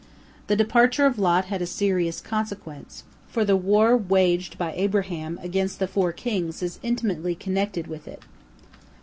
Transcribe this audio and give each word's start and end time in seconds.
The 0.47 0.55
departure 0.55 1.05
of 1.05 1.19
Lot 1.19 1.45
had 1.45 1.61
a 1.61 1.67
serious 1.67 2.21
consequence, 2.21 3.03
for 3.27 3.45
the 3.45 3.55
war 3.55 3.95
waged 3.95 4.57
by 4.57 4.73
Abraham 4.75 5.37
against 5.43 5.77
the 5.77 5.87
four 5.87 6.11
kings 6.11 6.63
is 6.63 6.79
intimately 6.81 7.35
connected 7.35 7.85
with 7.85 8.07
it. 8.07 8.23